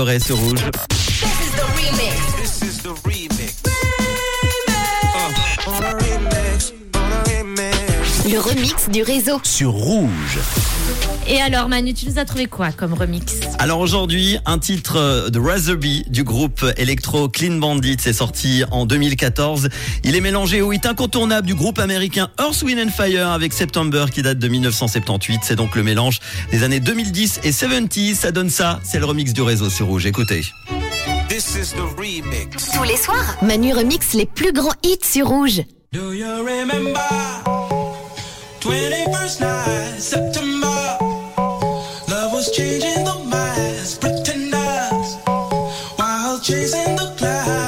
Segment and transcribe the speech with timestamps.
[0.00, 0.60] Forêt sur rouge.
[0.90, 2.36] This is the remix.
[2.36, 3.27] This is the remix.
[8.30, 9.40] Le remix du réseau.
[9.42, 10.38] Sur rouge.
[11.26, 13.40] Et alors Manu, tu nous as trouvé quoi comme remix?
[13.58, 19.70] Alors aujourd'hui, un titre de Razorby du groupe électro Clean Bandit, c'est sorti en 2014.
[20.04, 24.04] Il est mélangé au hit incontournable du groupe américain Earth, Wind and Fire avec September
[24.12, 25.40] qui date de 1978.
[25.42, 26.20] C'est donc le mélange
[26.50, 28.14] des années 2010 et 70.
[28.14, 30.04] Ça donne ça, c'est le remix du réseau sur rouge.
[30.04, 30.42] Écoutez.
[31.30, 32.72] This is the remix.
[32.74, 35.62] Tous les soirs, Manu remix les plus grands hits sur rouge.
[35.90, 37.00] Do you remember
[46.48, 47.67] chasing the clouds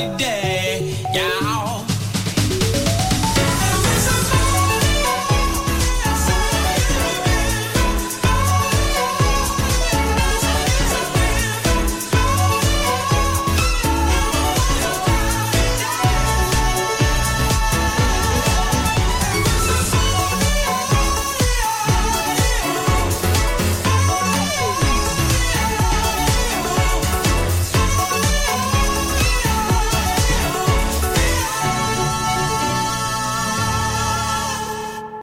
[0.00, 0.29] every day.